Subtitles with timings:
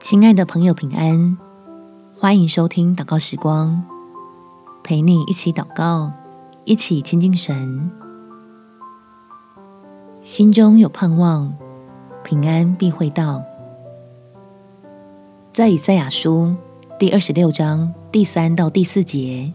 [0.00, 1.36] 亲爱的朋友，平安！
[2.16, 3.82] 欢迎收听祷告时光，
[4.84, 6.12] 陪你一起祷告，
[6.64, 7.90] 一起亲近神。
[10.22, 11.52] 心中有盼望，
[12.22, 13.42] 平安必会到。
[15.52, 16.54] 在以赛亚书
[16.96, 19.52] 第二十六章第三到第四节，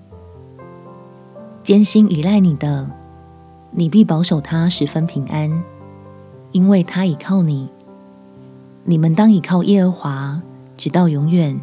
[1.64, 2.91] 坚心依赖你的，
[3.71, 5.64] 你必保守他十分平安，
[6.52, 7.70] 因为他倚靠你。
[8.86, 10.33] 你们当倚靠耶和华，
[10.84, 11.62] 直到永远，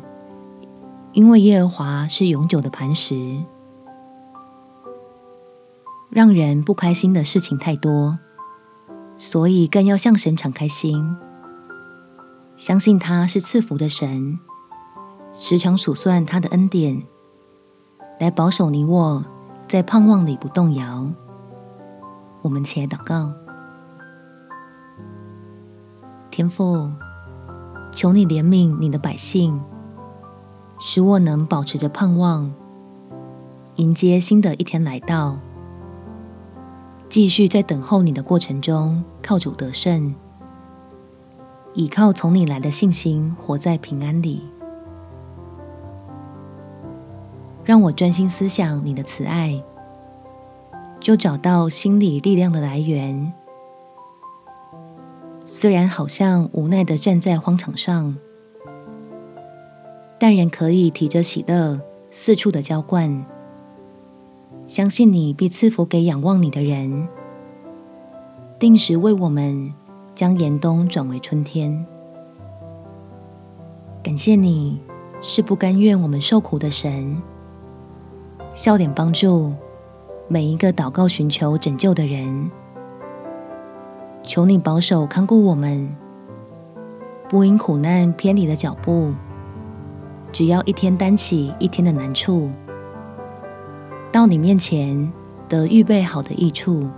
[1.12, 3.45] 因为耶和华是永久的磐石。
[6.09, 8.19] 让人不开心的事情太多，
[9.19, 11.19] 所以更要向神敞开心，
[12.56, 14.38] 相信他是赐福的神，
[15.34, 17.02] 时常数算他的恩典，
[18.19, 19.23] 来保守你我
[19.69, 21.06] 在盼望里不动摇。
[22.41, 23.30] 我们且祷告，
[26.30, 26.91] 天父。
[28.01, 29.61] 求你怜悯你的百姓，
[30.79, 32.51] 使我能保持着盼望，
[33.75, 35.37] 迎接新的一天来到，
[37.11, 40.15] 继续在等候你的过程中靠主得胜，
[41.75, 44.45] 倚靠从你来的信心，活在平安里。
[47.62, 49.62] 让我专心思想你的慈爱，
[51.01, 53.31] 就找到心理力量的来源。
[55.61, 58.16] 虽然好像无奈地站在荒场上，
[60.19, 61.78] 但仍可以提着喜乐
[62.11, 63.27] 四处的浇灌。
[64.66, 67.06] 相信你必赐福给仰望你的人，
[68.58, 69.70] 定时为我们
[70.14, 71.84] 将严冬转为春天。
[74.03, 74.81] 感谢你
[75.20, 77.20] 是不甘愿我们受苦的神，
[78.55, 79.53] 笑脸帮助
[80.27, 82.50] 每一个祷告寻求拯救的人。
[84.31, 85.92] 求你保守看顾我们，
[87.28, 89.12] 不因苦难偏离了脚步。
[90.31, 92.49] 只要一天担起一天的难处，
[94.12, 95.12] 到你面前
[95.49, 96.88] 得预备好的益处。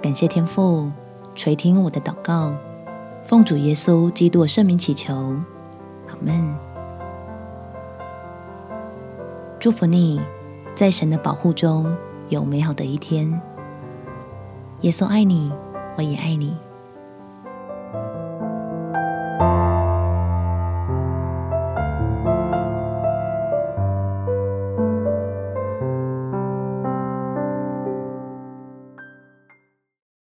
[0.00, 0.90] 感谢天父
[1.34, 2.54] 垂听我的祷告，
[3.22, 5.14] 奉主耶稣基督圣名祈求，
[6.08, 6.54] 阿门。
[9.58, 10.18] 祝福你
[10.74, 11.94] 在神的保护中
[12.30, 13.38] 有美好的一天。
[14.82, 15.52] 耶稣爱你，
[15.98, 16.56] 我也爱你。